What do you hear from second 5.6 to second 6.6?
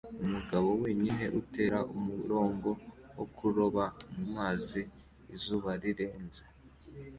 rirenze